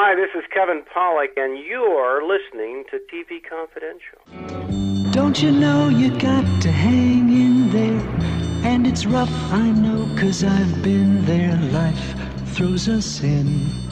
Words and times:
Hi, 0.00 0.14
this 0.14 0.30
is 0.36 0.44
Kevin 0.54 0.84
Pollak, 0.94 1.36
and 1.36 1.58
you're 1.58 2.22
listening 2.22 2.84
to 2.88 3.00
TV 3.12 3.42
Confidential. 3.42 5.10
Don't 5.10 5.42
you 5.42 5.50
know 5.50 5.88
you 5.88 6.16
got 6.20 6.44
to 6.62 6.70
hang 6.70 7.28
in 7.28 7.68
there? 7.70 8.00
And 8.62 8.86
it's 8.86 9.06
rough, 9.06 9.32
I 9.50 9.68
know, 9.72 10.08
cause 10.16 10.44
I've 10.44 10.84
been 10.84 11.24
there. 11.24 11.56
Life 11.72 12.14
throws 12.54 12.88
us 12.88 13.24
in. 13.24 13.87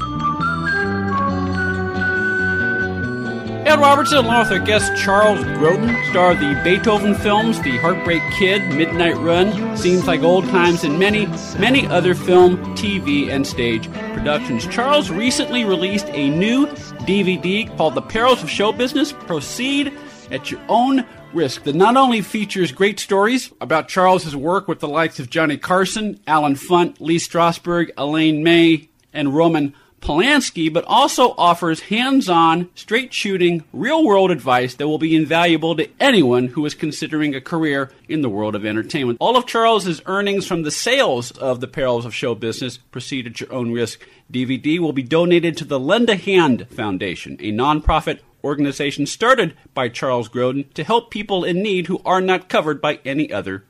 Ed 3.67 3.81
Robertson, 3.81 4.19
along 4.19 4.45
with 4.45 4.53
our 4.53 4.65
guest 4.65 4.93
Charles 4.95 5.41
Grodin, 5.41 6.11
star 6.11 6.31
of 6.31 6.39
the 6.39 6.55
Beethoven 6.63 7.17
films, 7.17 7.61
The 7.63 7.77
Heartbreak 7.79 8.23
Kid, 8.39 8.63
Midnight 8.77 9.17
Run, 9.17 9.77
Seems 9.77 10.07
Like 10.07 10.23
Old 10.23 10.45
Times, 10.51 10.85
and 10.85 11.01
many, 11.01 11.27
many 11.59 11.85
other 11.89 12.15
film, 12.15 12.59
TV, 12.77 13.29
and 13.29 13.45
stage 13.45 13.93
productions. 14.15 14.69
Charles 14.69 15.11
recently 15.11 15.65
released 15.65 16.07
a 16.11 16.31
new 16.31 16.69
DVD 17.09 17.77
called 17.77 17.97
The 17.97 18.03
Perils 18.03 18.41
of 18.41 18.49
Show 18.49 18.71
Business. 18.71 19.11
Proceed 19.13 19.93
at 20.31 20.49
your 20.49 20.61
own 20.69 21.05
risk 21.33 21.65
that 21.65 21.75
not 21.75 21.97
only 21.97 22.21
features 22.21 22.71
great 22.71 23.01
stories 23.01 23.53
about 23.61 23.89
Charles's 23.89 24.37
work 24.37 24.69
with 24.69 24.79
the 24.79 24.87
likes 24.87 25.19
of 25.19 25.29
Johnny 25.29 25.57
Carson, 25.57 26.21
Allen 26.29 26.55
Funt, 26.55 27.01
Lee 27.01 27.19
Strasberg, 27.19 27.91
Elaine 27.99 28.45
May, 28.45 28.89
and 29.13 29.35
Roman 29.35 29.75
Polanski, 30.07 30.73
but 30.73 30.85
also 30.85 31.35
offers 31.37 31.81
hands 31.81 32.29
on, 32.29 32.69
straight 32.77 33.13
shooting, 33.13 33.65
real 33.73 34.05
world 34.05 34.31
advice 34.31 34.77
that 34.77 34.87
will 34.87 34.99
be 34.99 35.17
invaluable 35.17 35.75
to 35.75 35.89
anyone 35.99 36.47
who 36.47 36.65
is 36.65 36.77
considering 36.77 37.35
a 37.35 37.41
career 37.41 37.91
in 38.09 38.23
the 38.23 38.29
world 38.29 38.55
of 38.55 38.65
entertainment. 38.65 39.19
All 39.21 39.37
of 39.37 39.47
Charles's 39.47 40.01
earnings 40.07 40.47
from 40.47 40.63
the 40.63 40.71
sales 40.71 41.33
of 41.33 41.59
The 41.59 41.67
Perils 41.67 42.05
of 42.05 42.15
Show 42.15 42.37
Business 42.37 42.77
Proceed 42.77 43.27
at 43.27 43.41
Your 43.41 43.53
Own 43.53 43.73
Risk 43.73 43.99
DVD 44.33 44.79
will 44.79 44.93
be 44.93 45.03
donated 45.03 45.57
to 45.57 45.65
the 45.65 45.81
Lend 45.81 46.09
a 46.09 46.15
Hand 46.15 46.69
Foundation, 46.71 47.37
a 47.41 47.51
nonprofit 47.51 48.21
organization 48.45 49.07
started 49.07 49.57
by 49.75 49.89
Charles 49.89 50.29
Grodin 50.29 50.73
to 50.75 50.85
help 50.85 51.11
people 51.11 51.43
in 51.43 51.65
need 51.65 51.89
who 51.89 52.01
are 52.05 52.21
not 52.21 52.49
covered 52.49 52.81
by 52.81 53.01
any 53.05 53.33
other 53.33 53.65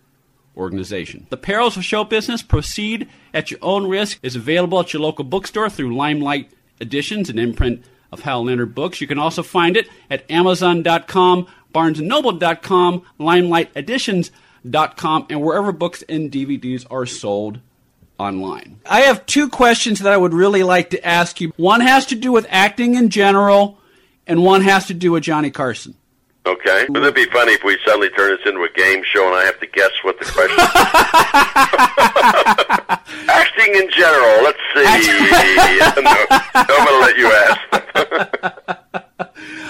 organization. 0.57 1.27
The 1.31 1.37
Perils 1.37 1.77
of 1.77 1.85
Show 1.85 2.05
Business 2.05 2.43
Proceed 2.43 3.09
at 3.35 3.51
Your 3.51 3.61
Own 3.63 3.89
Risk 3.89 4.19
is 4.23 4.37
available 4.37 4.81
at 4.81 4.93
your 4.93 5.03
local 5.03 5.25
bookstore 5.25 5.69
through 5.69 5.97
Limelight 5.97 6.51
Editions, 6.81 7.31
an 7.31 7.39
imprint 7.39 7.85
of 8.13 8.21
Hal 8.21 8.45
Leonard 8.45 8.75
Books. 8.75 9.01
You 9.01 9.07
can 9.07 9.19
also 9.19 9.43
find 9.43 9.77
it 9.77 9.89
at 10.11 10.31
Amazon.com, 10.31 11.47
BarnesandNoble.com, 11.75 13.03
LimelightEditions.com, 13.21 15.27
and 15.31 15.43
wherever 15.43 15.73
books 15.73 16.03
and 16.09 16.31
DVDs 16.31 16.87
are 16.91 17.07
sold 17.07 17.61
online. 18.19 18.81
I 18.87 19.03
have 19.03 19.27
two 19.27 19.49
questions 19.49 20.01
that 20.01 20.13
I 20.13 20.17
would 20.17 20.33
really 20.33 20.63
like 20.63 20.91
to 20.91 21.07
ask 21.07 21.41
you. 21.41 21.53
One 21.57 21.81
has 21.81 22.07
to 22.07 22.15
do 22.15 22.33
with 22.33 22.47
acting 22.49 22.95
in 22.95 23.11
general, 23.11 23.79
and 24.27 24.43
one 24.43 24.63
has 24.63 24.87
to 24.87 24.95
do 24.95 25.13
with 25.13 25.23
Johnny 25.23 25.51
Carson. 25.51 25.95
Okay. 26.47 26.87
Wouldn't 26.89 27.07
it 27.07 27.15
be 27.15 27.27
funny 27.33 27.53
if 27.53 27.63
we 27.65 27.79
suddenly 27.85 28.09
turn 28.11 28.31
this 28.37 28.47
into 28.47 28.63
a 28.63 28.69
game 28.71 29.03
show 29.05 29.27
and 29.27 29.35
I 29.35 29.45
have 29.45 29.59
to 29.61 29.67
guess 29.67 29.91
what 30.03 30.19
the 30.19 30.25
question 30.27 30.59
is? 30.61 30.67
Acting 33.29 33.75
in 33.75 33.91
general, 33.91 34.45
let's 34.45 34.59
see. 34.73 34.85
no, 36.03 36.27
I'm 36.55 36.67
going 36.69 36.87
to 36.87 36.99
let 37.01 37.17
you 37.19 37.27
ask. 37.33 37.61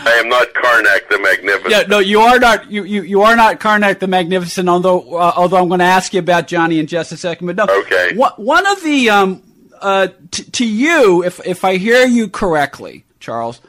I 0.08 0.12
am 0.20 0.28
not 0.28 0.52
Carnac 0.54 1.08
the 1.08 1.18
Magnificent. 1.18 1.68
Yeah, 1.70 1.82
no, 1.88 1.98
you 1.98 2.20
are 2.20 2.38
not. 2.38 2.70
You, 2.70 2.84
you, 2.84 3.02
you 3.02 3.22
are 3.22 3.34
not 3.34 3.58
Carnac 3.58 3.98
the 3.98 4.06
Magnificent. 4.06 4.68
Although 4.68 5.16
uh, 5.16 5.32
although 5.36 5.56
I'm 5.56 5.66
going 5.68 5.80
to 5.80 5.84
ask 5.86 6.12
you 6.14 6.20
about 6.20 6.46
Johnny 6.46 6.78
in 6.78 6.86
just 6.86 7.10
a 7.12 7.16
second. 7.16 7.46
But 7.48 7.56
no, 7.56 7.64
Okay. 7.80 8.14
One, 8.14 8.30
one 8.36 8.64
of 8.66 8.80
the 8.84 9.10
um 9.10 9.42
uh 9.80 10.06
t- 10.30 10.44
to 10.44 10.64
you, 10.66 11.24
if 11.24 11.40
if 11.46 11.64
I 11.64 11.76
hear 11.76 12.06
you 12.06 12.28
correctly, 12.28 13.04
Charles, 13.18 13.60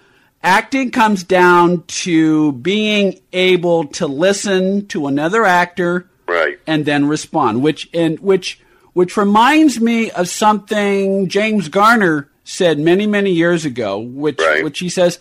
acting 0.47 0.91
comes 0.91 1.23
down 1.23 1.83
to 1.87 2.53
being 2.53 3.19
able 3.33 3.85
to 3.85 4.07
listen 4.07 4.87
to 4.87 5.07
another 5.07 5.43
actor 5.45 6.09
Right. 6.25 6.57
and 6.65 6.85
then 6.85 7.05
respond, 7.07 7.61
which 7.61 7.89
and 7.93 8.17
which 8.19 8.59
which 8.93 9.15
reminds 9.17 9.79
me 9.79 10.09
of 10.11 10.27
something 10.29 11.27
James 11.27 11.67
Garner 11.69 12.29
said 12.43 12.79
many 12.79 13.05
many 13.07 13.31
years 13.31 13.65
ago, 13.65 13.99
which 13.99 14.39
Right. 14.39 14.63
which 14.63 14.79
he 14.79 14.89
says, 14.89 15.19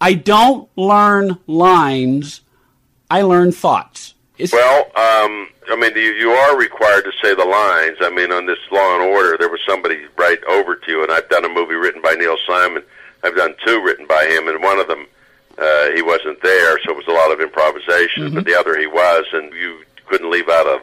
"I 0.00 0.14
don't 0.14 0.68
learn 0.76 1.38
lines, 1.46 2.40
I 3.08 3.22
learn 3.22 3.52
thoughts." 3.52 4.14
It's, 4.38 4.52
Well, 4.52 4.80
um, 4.96 5.48
I 5.70 5.76
mean, 5.78 5.92
you, 5.94 6.12
you 6.22 6.30
are 6.32 6.56
required 6.58 7.04
to 7.04 7.12
say 7.22 7.32
the 7.36 7.44
lines. 7.44 7.96
I 8.00 8.10
mean, 8.10 8.32
on 8.32 8.46
this 8.46 8.58
Law 8.72 8.94
and 8.96 9.04
Order, 9.14 9.36
there 9.38 9.48
was 9.48 9.60
somebody 9.68 9.98
right 10.18 10.42
over 10.48 10.74
to 10.74 10.90
you, 10.90 11.02
and 11.04 11.12
I've 11.12 11.28
done 11.28 11.44
a 11.44 11.48
movie 11.48 11.74
written 11.76 12.02
by 12.02 12.14
Neil 12.14 12.36
Simon. 12.44 12.82
I've 13.24 13.34
done 13.34 13.54
two 13.66 13.82
written 13.82 14.06
by 14.06 14.26
him, 14.26 14.48
and 14.48 14.62
one 14.62 14.78
of 14.78 14.86
them 14.86 15.06
uh, 15.56 15.90
he 15.92 16.02
wasn't 16.02 16.40
there, 16.42 16.78
so 16.82 16.90
it 16.90 16.96
was 16.96 17.06
a 17.08 17.12
lot 17.12 17.32
of 17.32 17.40
improvisation. 17.40 18.34
But 18.34 18.44
the 18.44 18.54
other 18.54 18.78
he 18.78 18.86
was, 18.86 19.24
and 19.32 19.52
you 19.52 19.82
couldn't 20.06 20.30
leave 20.30 20.48
out 20.48 20.66
a 20.66 20.80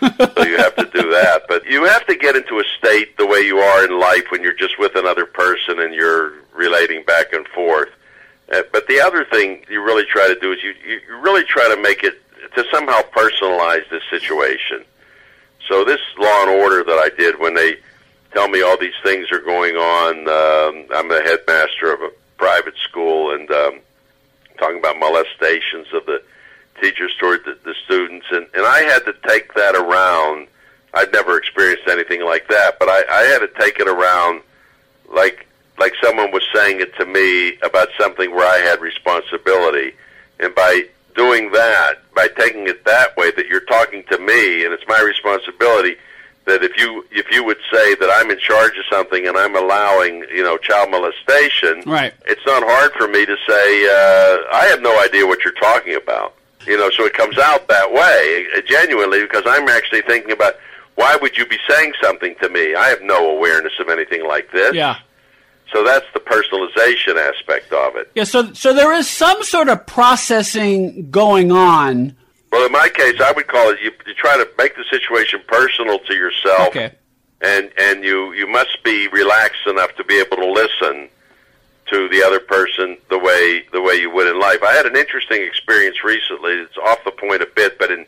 the, 0.00 0.34
so 0.34 0.44
you 0.44 0.56
have 0.56 0.74
to 0.76 0.84
do 0.86 1.10
that. 1.10 1.42
But 1.48 1.66
you 1.66 1.84
have 1.84 2.06
to 2.06 2.16
get 2.16 2.36
into 2.36 2.58
a 2.58 2.64
state 2.78 3.16
the 3.18 3.26
way 3.26 3.40
you 3.40 3.58
are 3.58 3.84
in 3.84 3.98
life 3.98 4.24
when 4.30 4.42
you're 4.42 4.54
just 4.54 4.78
with 4.78 4.96
another 4.96 5.26
person 5.26 5.80
and 5.80 5.94
you're 5.94 6.32
relating 6.54 7.04
back 7.04 7.32
and 7.32 7.46
forth. 7.48 7.90
Uh, 8.52 8.62
but 8.72 8.86
the 8.88 9.00
other 9.00 9.24
thing 9.24 9.64
you 9.68 9.82
really 9.82 10.04
try 10.06 10.26
to 10.26 10.38
do 10.40 10.52
is 10.52 10.62
you, 10.62 10.74
you 10.84 11.00
you 11.08 11.16
really 11.18 11.44
try 11.44 11.72
to 11.72 11.80
make 11.80 12.02
it 12.02 12.22
to 12.54 12.64
somehow 12.72 13.00
personalize 13.14 13.88
this 13.90 14.02
situation. 14.08 14.84
So 15.68 15.84
this 15.84 16.00
Law 16.18 16.42
and 16.42 16.50
Order 16.50 16.82
that 16.82 16.98
I 16.98 17.10
did 17.16 17.38
when 17.38 17.54
they 17.54 17.76
tell 18.32 18.48
me 18.48 18.62
all 18.62 18.78
these 18.78 18.92
things 19.02 19.30
are 19.32 19.40
going 19.40 19.76
on, 19.76 20.18
um, 20.28 20.86
I'm 20.94 21.08
the 21.08 21.22
headmaster 21.22 21.92
of 21.92 22.00
a 22.02 22.10
private 22.36 22.76
school 22.78 23.34
and 23.34 23.50
um, 23.50 23.80
talking 24.58 24.78
about 24.78 24.98
molestations 24.98 25.86
of 25.92 26.06
the 26.06 26.22
teachers 26.80 27.14
toward 27.18 27.44
the, 27.44 27.58
the 27.64 27.74
students, 27.84 28.26
and 28.30 28.46
and 28.54 28.64
I 28.64 28.82
had 28.82 29.00
to 29.00 29.14
take 29.26 29.52
that 29.54 29.74
around. 29.74 30.48
I'd 30.94 31.12
never 31.12 31.38
experienced 31.38 31.86
anything 31.88 32.24
like 32.24 32.48
that, 32.48 32.78
but 32.78 32.88
I, 32.88 33.02
I 33.10 33.22
had 33.24 33.38
to 33.40 33.50
take 33.58 33.78
it 33.78 33.88
around 33.88 34.42
like 35.12 35.46
like 35.78 35.94
someone 36.02 36.30
was 36.30 36.42
saying 36.54 36.80
it 36.80 36.94
to 36.96 37.06
me 37.06 37.58
about 37.62 37.88
something 37.98 38.30
where 38.30 38.46
I 38.46 38.58
had 38.58 38.80
responsibility, 38.80 39.92
and 40.38 40.54
by 40.54 40.84
doing 41.14 41.50
that, 41.52 41.94
by 42.14 42.28
taking 42.38 42.68
it 42.68 42.84
that 42.84 43.16
way, 43.16 43.30
that 43.32 43.46
you're 43.46 43.60
talking 43.60 44.04
to 44.10 44.18
me, 44.18 44.64
and 44.64 44.72
it's 44.72 44.86
my 44.86 45.00
responsibility. 45.00 45.96
That 46.50 46.62
if 46.64 46.76
you 46.76 47.06
if 47.12 47.26
you 47.30 47.44
would 47.44 47.58
say 47.72 47.94
that 47.94 48.10
I'm 48.12 48.28
in 48.30 48.38
charge 48.40 48.76
of 48.76 48.84
something 48.90 49.26
and 49.28 49.36
I'm 49.36 49.54
allowing 49.56 50.24
you 50.34 50.42
know 50.42 50.56
child 50.58 50.90
molestation, 50.90 51.82
Right. 51.86 52.12
It's 52.26 52.44
not 52.44 52.62
hard 52.64 52.92
for 52.98 53.06
me 53.08 53.24
to 53.24 53.36
say 53.48 53.64
uh, 53.86 54.56
I 54.62 54.64
have 54.70 54.82
no 54.82 54.92
idea 55.00 55.26
what 55.26 55.44
you're 55.44 55.54
talking 55.54 55.94
about. 55.94 56.34
You 56.66 56.76
know, 56.76 56.90
so 56.90 57.04
it 57.06 57.14
comes 57.14 57.38
out 57.38 57.68
that 57.68 57.90
way 57.90 58.46
uh, 58.56 58.60
genuinely 58.66 59.22
because 59.22 59.44
I'm 59.46 59.68
actually 59.68 60.02
thinking 60.02 60.32
about 60.32 60.54
why 60.96 61.16
would 61.22 61.38
you 61.38 61.46
be 61.46 61.58
saying 61.68 61.92
something 62.02 62.34
to 62.42 62.48
me? 62.50 62.74
I 62.74 62.88
have 62.88 63.00
no 63.02 63.30
awareness 63.36 63.72
of 63.80 63.88
anything 63.88 64.26
like 64.26 64.50
this. 64.52 64.74
yeah. 64.74 64.96
So 65.72 65.84
that's 65.84 66.06
the 66.12 66.20
personalization 66.20 67.16
aspect 67.16 67.72
of 67.72 67.94
it. 67.94 68.10
Yeah, 68.16 68.24
so 68.24 68.52
so 68.54 68.74
there 68.74 68.92
is 68.92 69.06
some 69.08 69.40
sort 69.44 69.68
of 69.68 69.86
processing 69.86 71.10
going 71.10 71.52
on. 71.52 72.16
Well, 72.52 72.66
in 72.66 72.72
my 72.72 72.88
case, 72.88 73.20
I 73.20 73.32
would 73.32 73.46
call 73.46 73.70
it 73.70 73.80
you, 73.80 73.92
you 74.06 74.14
try 74.14 74.36
to 74.36 74.48
make 74.58 74.76
the 74.76 74.84
situation 74.90 75.40
personal 75.46 75.98
to 76.00 76.14
yourself, 76.14 76.68
Okay. 76.68 76.92
and 77.40 77.70
and 77.78 78.04
you 78.04 78.32
you 78.32 78.46
must 78.46 78.82
be 78.82 79.08
relaxed 79.08 79.66
enough 79.66 79.94
to 79.96 80.04
be 80.04 80.18
able 80.18 80.36
to 80.38 80.50
listen 80.50 81.08
to 81.86 82.08
the 82.08 82.22
other 82.22 82.40
person 82.40 82.96
the 83.08 83.18
way 83.18 83.64
the 83.72 83.80
way 83.80 83.94
you 83.94 84.10
would 84.10 84.26
in 84.26 84.38
life. 84.40 84.62
I 84.62 84.72
had 84.72 84.86
an 84.86 84.96
interesting 84.96 85.42
experience 85.42 86.02
recently. 86.04 86.52
It's 86.52 86.76
off 86.78 87.04
the 87.04 87.12
point 87.12 87.42
a 87.42 87.48
bit, 87.54 87.78
but 87.78 87.90
in 87.90 88.06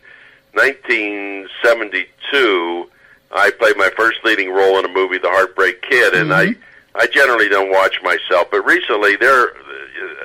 1972, 0.55 2.91
I 3.33 3.51
played 3.51 3.77
my 3.77 3.91
first 3.97 4.19
leading 4.25 4.53
role 4.53 4.79
in 4.79 4.85
a 4.85 4.89
movie, 4.89 5.19
The 5.19 5.31
Heartbreak 5.31 5.83
Kid, 5.83 6.15
and 6.15 6.31
mm-hmm. 6.31 6.61
I 6.97 7.03
I 7.03 7.07
generally 7.07 7.49
don't 7.49 7.71
watch 7.71 8.01
myself, 8.03 8.49
but 8.51 8.65
recently 8.67 9.17
there, 9.17 9.55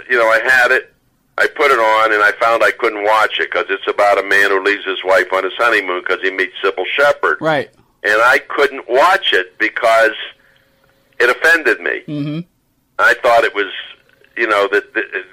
you 0.09 0.17
know, 0.17 0.27
I 0.27 0.39
had 0.43 0.71
it. 0.71 0.93
I 1.39 1.47
put 1.47 1.69
it 1.71 1.79
on 1.79 2.13
and 2.13 2.23
I 2.23 2.31
found 2.39 2.63
I 2.63 2.71
couldn't 2.71 3.03
watch 3.03 3.39
it 3.39 3.51
because 3.51 3.65
it's 3.69 3.87
about 3.87 4.17
a 4.17 4.23
man 4.23 4.49
who 4.49 4.63
leaves 4.63 4.85
his 4.85 5.03
wife 5.03 5.31
on 5.33 5.43
his 5.43 5.53
honeymoon 5.57 6.01
because 6.01 6.21
he 6.21 6.31
meets 6.31 6.53
Cybill 6.63 6.85
Shepherd 6.87 7.37
Right. 7.39 7.69
and 8.03 8.21
I 8.21 8.39
couldn't 8.39 8.89
watch 8.89 9.33
it 9.33 9.57
because 9.59 10.13
it 11.19 11.29
offended 11.29 11.79
me. 11.79 12.01
Mm-hmm. 12.07 12.39
I 12.99 13.13
thought 13.21 13.43
it 13.43 13.53
was, 13.53 13.71
you 14.35 14.47
know, 14.47 14.67
that 14.71 14.83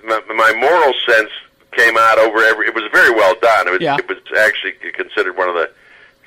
my, 0.04 0.20
my 0.34 0.52
moral 0.58 0.92
sense 1.06 1.30
came 1.72 1.96
out 1.98 2.18
over 2.18 2.38
every. 2.44 2.66
It 2.66 2.74
was 2.74 2.84
very 2.92 3.10
well 3.10 3.34
done. 3.40 3.68
It 3.68 3.70
was, 3.72 3.80
Yeah. 3.80 3.96
it 3.96 4.06
was 4.08 4.18
actually 4.38 4.72
considered 4.92 5.36
one 5.36 5.48
of 5.48 5.54
the 5.54 5.70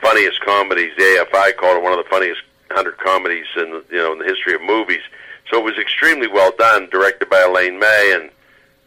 funniest 0.01 0.41
comedies. 0.41 0.91
The 0.97 1.03
AFI 1.31 1.55
called 1.57 1.77
it 1.77 1.83
one 1.83 1.93
of 1.97 2.03
the 2.03 2.09
funniest 2.09 2.41
hundred 2.71 2.97
comedies 2.97 3.45
in 3.55 3.67
you 3.91 3.97
know 3.97 4.11
in 4.13 4.19
the 4.19 4.25
history 4.25 4.53
of 4.55 4.61
movies. 4.61 5.01
So 5.49 5.57
it 5.59 5.63
was 5.63 5.77
extremely 5.77 6.27
well 6.27 6.51
done, 6.57 6.89
directed 6.89 7.29
by 7.29 7.41
Elaine 7.41 7.77
May, 7.79 8.11
and 8.19 8.29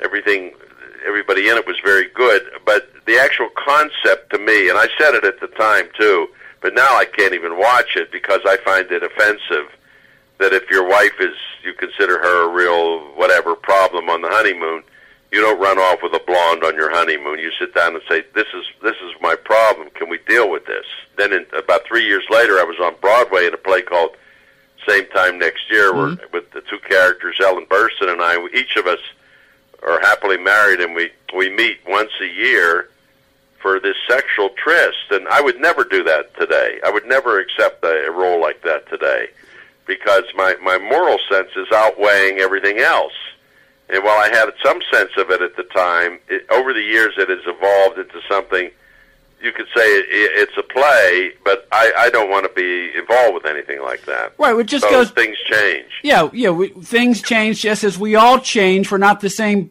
everything. 0.01 0.53
Everybody 1.07 1.49
in 1.49 1.57
it 1.57 1.67
was 1.67 1.77
very 1.85 2.09
good, 2.09 2.43
but 2.65 2.91
the 3.07 3.19
actual 3.19 3.49
concept 3.57 4.31
to 4.33 4.39
me, 4.39 4.69
and 4.69 4.79
I 4.79 4.89
said 4.99 5.15
it 5.15 5.25
at 5.25 5.41
the 5.41 5.49
time 5.49 5.89
too, 5.99 6.29
but 6.61 6.75
now 6.75 6.97
I 6.97 7.05
can't 7.05 7.35
even 7.35 7.59
watch 7.59 7.97
it 7.97 8.13
because 8.13 8.41
I 8.47 8.57
find 8.59 8.91
it 8.91 9.03
offensive. 9.03 9.67
That 10.39 10.53
if 10.53 10.71
your 10.71 10.89
wife 10.89 11.21
is, 11.21 11.35
you 11.63 11.75
consider 11.75 12.19
her 12.19 12.45
a 12.45 12.53
real 12.53 13.01
whatever 13.15 13.55
problem 13.55 14.09
on 14.09 14.23
the 14.23 14.29
honeymoon, 14.31 14.83
you 15.33 15.41
don't 15.41 15.61
run 15.61 15.79
off 15.79 16.01
with 16.03 16.15
a 16.15 16.23
blonde 16.27 16.65
on 16.65 16.75
your 16.75 16.91
honeymoon. 16.91 17.39
You 17.39 17.51
sit 17.59 17.75
down 17.75 17.95
and 17.95 18.03
say, 18.09 18.25
"This 18.35 18.47
is 18.55 18.65
this 18.83 18.97
is 19.03 19.13
my 19.21 19.37
problem. 19.37 19.91
Can 19.91 20.09
we 20.09 20.19
deal 20.27 20.51
with 20.51 20.67
this?" 20.67 20.87
Then, 21.17 21.33
in, 21.33 21.47
about 21.57 21.85
three 21.87 22.05
years 22.05 22.25
later, 22.31 22.59
I 22.59 22.65
was 22.65 22.79
on 22.81 22.95
Broadway 23.01 23.47
in 23.47 23.55
a 23.55 23.59
play 23.59 23.83
called 23.83 24.17
"Same 24.89 25.07
Time 25.09 25.39
Next 25.39 25.71
Year," 25.71 25.93
Mm-hmm. 25.93 26.17
where 26.17 26.29
with 26.33 26.51
the 26.53 26.63
two 26.63 26.79
characters, 26.89 27.37
Ellen 27.41 27.67
Burstyn 27.67 28.11
and 28.11 28.23
I, 28.23 28.45
each 28.55 28.77
of 28.77 28.87
us 28.87 29.01
are 29.83 30.01
happily 30.01 30.37
married, 30.37 30.81
and 30.81 30.95
we 30.95 31.11
we 31.37 31.49
meet 31.49 31.79
once 31.87 32.11
a 32.21 32.27
year 32.27 32.91
for 33.61 33.79
this 33.79 33.97
sexual 34.09 34.51
tryst. 34.51 35.11
And 35.11 35.29
I 35.29 35.41
would 35.41 35.61
never 35.61 35.85
do 35.85 36.03
that 36.05 36.35
today. 36.37 36.81
I 36.85 36.91
would 36.91 37.07
never 37.07 37.39
accept 37.39 37.85
a, 37.85 38.07
a 38.07 38.11
role 38.11 38.41
like 38.41 38.63
that 38.63 38.89
today 38.89 39.29
because 39.87 40.25
my 40.35 40.55
my 40.63 40.79
moral 40.79 41.19
sense 41.31 41.51
is 41.57 41.67
outweighing 41.73 42.39
everything 42.39 42.79
else. 42.79 43.13
And 43.89 44.05
while 44.05 44.19
I 44.19 44.29
had 44.29 44.49
some 44.65 44.81
sense 44.93 45.11
of 45.17 45.31
it 45.31 45.43
at 45.43 45.57
the 45.57 45.65
time, 45.65 46.21
it, 46.29 46.47
over 46.51 46.73
the 46.73 46.83
years 46.83 47.15
it 47.19 47.29
has 47.29 47.41
evolved 47.45 47.99
into 47.99 48.21
something. 48.29 48.71
You 49.43 49.53
could 49.53 49.67
say 49.75 49.83
it, 49.99 50.07
it, 50.11 50.49
it's 50.49 50.57
a 50.59 50.63
play, 50.63 51.33
but 51.45 51.67
I, 51.73 51.93
I 51.97 52.11
don't 52.11 52.31
want 52.31 52.45
to 52.47 52.53
be 52.55 52.97
involved 52.99 53.35
with 53.35 53.47
anything 53.47 53.81
like 53.83 54.05
that. 54.05 54.35
Right, 54.39 54.55
it 54.59 54.65
just 54.67 54.85
so 54.85 54.91
goes- 54.91 55.11
things 55.11 55.37
change. 55.47 55.87
Yeah, 56.03 56.29
yeah. 56.33 56.51
We, 56.51 56.69
things 56.69 57.23
change 57.23 57.61
just 57.63 57.83
as 57.85 57.99
we 57.99 58.17
all 58.17 58.39
change. 58.39 58.91
We're 58.91 58.99
not 58.99 59.21
the 59.21 59.31
same 59.31 59.71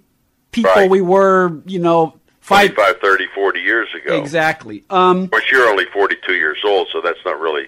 people 0.52 0.72
Right. 0.72 0.90
we 0.90 1.02
were, 1.02 1.62
you 1.66 1.80
know, 1.80 2.16
five. 2.40 2.74
25, 2.74 3.00
30, 3.02 3.28
40 3.36 3.60
years 3.60 3.88
ago. 3.94 4.20
Exactly. 4.20 4.84
Um, 4.90 5.24
Of 5.26 5.32
course, 5.32 5.52
you're 5.52 5.68
only 5.70 5.86
42 5.94 6.34
years 6.34 6.58
old, 6.66 6.88
so 6.92 7.00
that's 7.02 7.20
not 7.24 7.40
really 7.40 7.68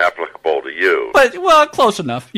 applicable 0.00 0.62
to 0.62 0.70
you. 0.70 1.10
but 1.12 1.36
well, 1.38 1.66
close 1.66 2.00
enough. 2.00 2.30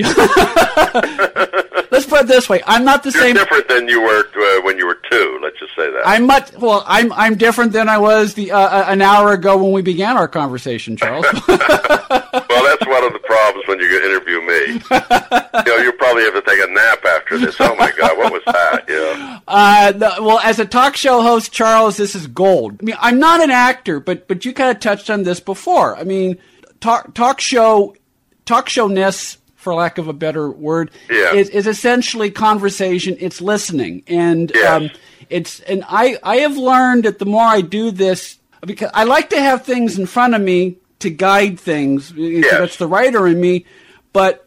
Let's 1.92 2.06
put 2.06 2.22
it 2.22 2.26
this 2.26 2.48
way: 2.48 2.62
I'm 2.66 2.84
not 2.84 3.02
the 3.02 3.10
You're 3.10 3.22
same. 3.22 3.34
different 3.34 3.68
than 3.68 3.86
you 3.88 4.00
were 4.00 4.24
uh, 4.34 4.62
when 4.62 4.78
you 4.78 4.86
were 4.86 4.98
two. 5.10 5.38
Let's 5.42 5.58
just 5.58 5.74
say 5.76 5.90
that. 5.90 6.02
I'm 6.06 6.26
much 6.26 6.52
well. 6.54 6.82
I'm 6.86 7.12
I'm 7.12 7.34
different 7.36 7.72
than 7.72 7.88
I 7.88 7.98
was 7.98 8.34
the 8.34 8.50
uh, 8.52 8.58
uh, 8.58 8.84
an 8.88 9.02
hour 9.02 9.32
ago 9.32 9.56
when 9.62 9.72
we 9.72 9.82
began 9.82 10.16
our 10.16 10.28
conversation, 10.28 10.96
Charles. 10.96 11.26
well, 11.48 11.48
that's 11.48 12.86
one 12.86 13.04
of 13.04 13.12
the 13.12 13.20
problems 13.24 13.66
when 13.68 13.78
you 13.78 13.86
interview 13.86 14.40
me. 14.40 14.80
you 14.80 15.76
know, 15.76 15.82
you 15.82 15.92
probably 15.92 16.22
have 16.24 16.34
to 16.34 16.42
take 16.46 16.60
a 16.66 16.70
nap 16.72 17.04
after 17.04 17.38
this. 17.38 17.56
Oh 17.60 17.74
my 17.76 17.92
God, 17.98 18.16
what 18.16 18.32
was 18.32 18.42
that? 18.46 18.84
Yeah. 18.88 19.40
Uh, 19.46 19.92
the, 19.92 20.14
well, 20.22 20.38
as 20.40 20.58
a 20.58 20.64
talk 20.64 20.96
show 20.96 21.20
host, 21.22 21.52
Charles, 21.52 21.98
this 21.98 22.14
is 22.14 22.26
gold. 22.26 22.78
I 22.80 22.84
mean, 22.84 22.96
I'm 23.00 23.18
not 23.18 23.42
an 23.42 23.50
actor, 23.50 24.00
but 24.00 24.26
but 24.28 24.44
you 24.46 24.54
kind 24.54 24.70
of 24.70 24.80
touched 24.80 25.10
on 25.10 25.24
this 25.24 25.40
before. 25.40 25.94
I 25.96 26.04
mean, 26.04 26.38
talk 26.82 27.14
talk 27.14 27.40
show 27.40 27.96
talk 28.44 28.68
show 28.68 28.86
ness, 28.88 29.38
for 29.56 29.72
lack 29.74 29.96
of 29.96 30.08
a 30.08 30.12
better 30.12 30.50
word, 30.50 30.90
Yeah. 31.08 31.32
is, 31.32 31.48
is 31.48 31.66
essentially 31.66 32.30
conversation. 32.30 33.16
It's 33.20 33.40
listening, 33.40 34.02
and 34.06 34.52
Yes. 34.54 34.70
um, 34.70 34.90
it's 35.30 35.60
and 35.60 35.84
I 35.88 36.18
I 36.22 36.36
have 36.38 36.56
learned 36.58 37.04
that 37.04 37.18
the 37.18 37.24
more 37.24 37.46
I 37.46 37.62
do 37.62 37.90
this, 37.90 38.36
because 38.66 38.90
I 38.92 39.04
like 39.04 39.30
to 39.30 39.40
have 39.40 39.64
things 39.64 39.98
in 39.98 40.04
front 40.06 40.34
of 40.34 40.42
me 40.42 40.76
to 40.98 41.08
guide 41.10 41.58
things. 41.58 42.12
That's 42.14 42.76
the 42.76 42.86
writer 42.86 43.26
in 43.26 43.40
me, 43.40 43.64
but 44.12 44.46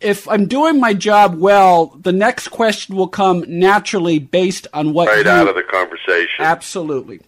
if 0.00 0.28
I'm 0.28 0.46
doing 0.46 0.80
my 0.80 0.92
job 0.92 1.36
well, 1.38 1.96
the 2.02 2.12
next 2.12 2.48
question 2.48 2.94
will 2.96 3.08
come 3.08 3.44
naturally 3.46 4.18
based 4.18 4.66
on 4.74 4.92
what 4.92 5.08
Right 5.08 5.24
you 5.24 5.30
out 5.30 5.48
of 5.48 5.54
the 5.54 5.62
conversation. 5.62 6.40
absolutely. 6.44 7.20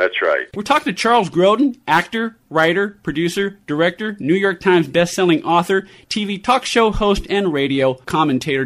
That's 0.00 0.20
right. 0.22 0.48
We're 0.54 0.62
talking 0.62 0.94
to 0.94 0.98
Charles 0.98 1.28
Grodin, 1.28 1.78
actor, 1.86 2.38
writer, 2.48 2.98
producer, 3.02 3.58
director, 3.66 4.16
New 4.18 4.32
York 4.32 4.60
Times 4.60 4.88
bestselling 4.88 5.44
author, 5.44 5.86
TV 6.08 6.42
talk 6.42 6.64
show 6.64 6.90
host, 6.90 7.26
and 7.28 7.52
radio 7.52 7.92
commentator. 7.92 8.64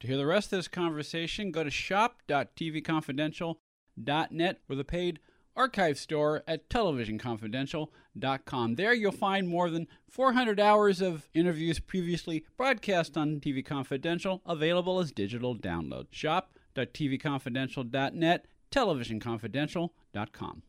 To 0.00 0.06
hear 0.06 0.18
the 0.18 0.26
rest 0.26 0.52
of 0.52 0.58
this 0.58 0.68
conversation, 0.68 1.50
go 1.50 1.64
to 1.64 1.70
shop.tvconfidential.net 1.70 4.58
or 4.68 4.76
the 4.76 4.84
paid 4.84 5.18
archive 5.56 5.98
store 5.98 6.44
at 6.46 6.68
televisionconfidential.com. 6.68 8.74
There 8.74 8.92
you'll 8.92 9.12
find 9.12 9.48
more 9.48 9.70
than 9.70 9.88
400 10.10 10.60
hours 10.60 11.00
of 11.00 11.30
interviews 11.32 11.80
previously 11.80 12.44
broadcast 12.58 13.16
on 13.16 13.40
TV 13.40 13.64
Confidential 13.64 14.42
available 14.44 14.98
as 14.98 15.10
digital 15.10 15.56
download. 15.56 16.08
Shop.tvconfidential.net, 16.10 18.46
televisionconfidential.com. 18.70 20.62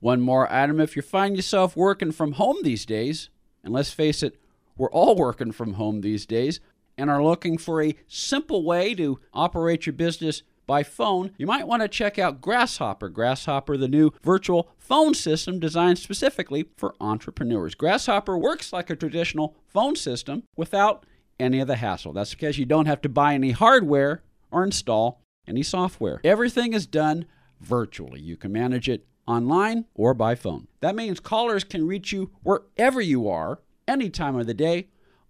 One 0.00 0.20
more 0.20 0.52
item 0.52 0.80
if 0.80 0.96
you 0.96 1.02
find 1.02 1.36
yourself 1.36 1.76
working 1.76 2.12
from 2.12 2.32
home 2.32 2.58
these 2.62 2.84
days, 2.84 3.30
and 3.62 3.72
let's 3.72 3.92
face 3.92 4.22
it, 4.22 4.38
we're 4.76 4.90
all 4.90 5.16
working 5.16 5.52
from 5.52 5.74
home 5.74 6.00
these 6.00 6.26
days, 6.26 6.60
and 6.98 7.08
are 7.08 7.22
looking 7.22 7.58
for 7.58 7.82
a 7.82 7.96
simple 8.06 8.64
way 8.64 8.94
to 8.94 9.18
operate 9.32 9.86
your 9.86 9.94
business 9.94 10.42
by 10.66 10.82
phone, 10.82 11.30
you 11.36 11.46
might 11.46 11.66
want 11.66 11.82
to 11.82 11.88
check 11.88 12.18
out 12.18 12.40
Grasshopper. 12.40 13.08
Grasshopper, 13.08 13.76
the 13.76 13.88
new 13.88 14.12
virtual 14.22 14.70
phone 14.78 15.14
system 15.14 15.60
designed 15.60 15.98
specifically 15.98 16.66
for 16.76 16.94
entrepreneurs. 17.00 17.74
Grasshopper 17.74 18.38
works 18.38 18.72
like 18.72 18.90
a 18.90 18.96
traditional 18.96 19.56
phone 19.66 19.96
system 19.96 20.44
without 20.56 21.04
any 21.38 21.60
of 21.60 21.68
the 21.68 21.76
hassle. 21.76 22.12
That's 22.12 22.34
because 22.34 22.58
you 22.58 22.64
don't 22.64 22.86
have 22.86 23.00
to 23.02 23.08
buy 23.08 23.34
any 23.34 23.50
hardware 23.50 24.22
or 24.50 24.64
install 24.64 25.20
any 25.46 25.62
software. 25.62 26.20
Everything 26.24 26.72
is 26.72 26.86
done 26.86 27.26
virtually. 27.60 28.20
You 28.20 28.36
can 28.36 28.52
manage 28.52 28.88
it 28.88 29.06
online 29.26 29.86
or 29.94 30.14
by 30.14 30.34
phone. 30.34 30.68
That 30.80 30.94
means 30.94 31.20
callers 31.20 31.64
can 31.64 31.86
reach 31.86 32.12
you 32.12 32.30
wherever 32.42 33.00
you 33.00 33.28
are, 33.28 33.60
any 33.88 34.10
time 34.10 34.36
of 34.36 34.46
the 34.46 34.54
day, 34.54 34.88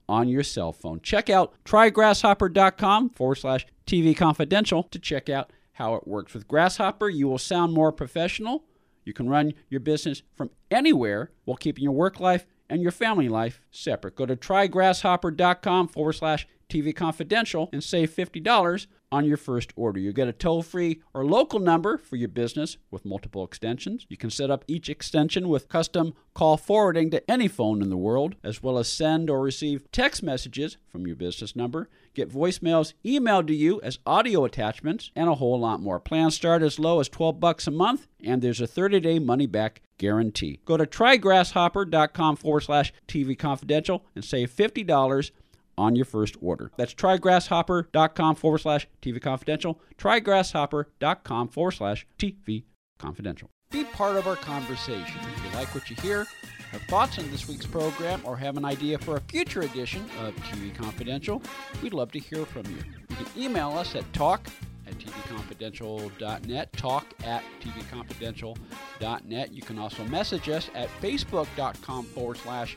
on 0.08 0.28
your 0.28 0.42
cell 0.42 0.72
phone. 0.72 1.00
Check 1.00 1.30
out 1.30 1.54
trygrasshopper.com 1.64 3.10
forward 3.10 3.36
slash 3.36 3.66
TV 3.86 4.16
confidential 4.16 4.82
to 4.84 4.98
check 4.98 5.28
out 5.28 5.52
how 5.72 5.94
it 5.94 6.06
works. 6.06 6.34
With 6.34 6.48
Grasshopper, 6.48 7.08
you 7.08 7.28
will 7.28 7.38
sound 7.38 7.72
more 7.72 7.92
professional. 7.92 8.64
You 9.04 9.12
can 9.12 9.28
run 9.28 9.54
your 9.68 9.80
business 9.80 10.22
from 10.34 10.50
anywhere 10.70 11.30
while 11.44 11.56
keeping 11.56 11.84
your 11.84 11.92
work 11.92 12.20
life 12.20 12.46
and 12.70 12.80
your 12.80 12.90
family 12.90 13.28
life 13.28 13.60
separate. 13.70 14.16
Go 14.16 14.26
to 14.26 14.36
trygrasshopper.com 14.36 15.88
forward 15.88 16.14
slash 16.14 16.46
TV 16.68 16.94
confidential 16.94 17.68
and 17.72 17.84
save 17.84 18.10
$50 18.10 18.86
on 19.14 19.24
your 19.24 19.36
first 19.36 19.72
order. 19.76 20.00
You 20.00 20.12
get 20.12 20.26
a 20.26 20.32
toll 20.32 20.64
free 20.64 21.00
or 21.14 21.24
local 21.24 21.60
number 21.60 21.96
for 21.96 22.16
your 22.16 22.28
business 22.28 22.78
with 22.90 23.04
multiple 23.04 23.44
extensions. 23.44 24.06
You 24.08 24.16
can 24.16 24.28
set 24.28 24.50
up 24.50 24.64
each 24.66 24.88
extension 24.88 25.48
with 25.48 25.68
custom 25.68 26.14
call 26.34 26.56
forwarding 26.56 27.10
to 27.10 27.30
any 27.30 27.46
phone 27.46 27.80
in 27.80 27.90
the 27.90 27.96
world, 27.96 28.34
as 28.42 28.60
well 28.60 28.76
as 28.76 28.88
send 28.88 29.30
or 29.30 29.40
receive 29.40 29.88
text 29.92 30.20
messages 30.20 30.78
from 30.88 31.06
your 31.06 31.14
business 31.14 31.54
number, 31.54 31.88
get 32.12 32.28
voicemails 32.28 32.94
emailed 33.04 33.46
to 33.46 33.54
you 33.54 33.80
as 33.82 34.00
audio 34.04 34.44
attachments, 34.44 35.12
and 35.14 35.28
a 35.28 35.36
whole 35.36 35.60
lot 35.60 35.80
more. 35.80 36.00
Plans 36.00 36.34
start 36.34 36.62
as 36.62 36.80
low 36.80 36.98
as 36.98 37.08
12 37.08 37.38
bucks 37.38 37.68
a 37.68 37.70
month, 37.70 38.08
and 38.24 38.42
there's 38.42 38.60
a 38.60 38.66
30-day 38.66 39.20
money-back 39.20 39.80
guarantee. 39.96 40.58
Go 40.64 40.76
to 40.76 40.86
trygrasshopper.com 40.86 42.34
forward 42.34 42.62
slash 42.62 42.92
TV 43.06 43.38
confidential 43.38 44.04
and 44.16 44.24
save 44.24 44.50
$50 44.50 45.30
on 45.76 45.96
your 45.96 46.04
first 46.04 46.36
order. 46.40 46.70
That's 46.76 46.94
trygrasshopper.com 46.94 48.36
forward 48.36 48.58
slash 48.58 48.88
TV 49.02 49.20
confidential. 49.20 49.80
Trygrasshopper.com 49.98 51.48
forward 51.48 51.72
slash 51.72 52.06
TV 52.18 52.64
confidential. 52.98 53.50
Be 53.70 53.84
part 53.84 54.16
of 54.16 54.26
our 54.26 54.36
conversation. 54.36 55.20
If 55.36 55.44
you 55.44 55.58
like 55.58 55.74
what 55.74 55.90
you 55.90 55.96
hear, 55.96 56.26
have 56.70 56.82
thoughts 56.82 57.18
on 57.18 57.30
this 57.30 57.48
week's 57.48 57.66
program, 57.66 58.20
or 58.24 58.36
have 58.36 58.56
an 58.56 58.64
idea 58.64 58.98
for 58.98 59.16
a 59.16 59.20
future 59.20 59.60
edition 59.62 60.04
of 60.20 60.34
TV 60.36 60.74
Confidential, 60.74 61.42
we'd 61.82 61.94
love 61.94 62.10
to 62.12 62.18
hear 62.18 62.44
from 62.44 62.66
you. 62.66 62.78
You 63.10 63.16
can 63.16 63.26
email 63.36 63.70
us 63.70 63.94
at 63.94 64.12
talk 64.12 64.48
at 64.86 64.94
tvconfidential.net, 64.98 66.72
talk 66.72 67.06
at 67.24 67.42
tvconfidential.net. 67.60 69.52
You 69.52 69.62
can 69.62 69.78
also 69.78 70.04
message 70.04 70.48
us 70.48 70.70
at 70.74 70.88
facebook.com 71.00 72.04
forward 72.06 72.38
slash 72.38 72.76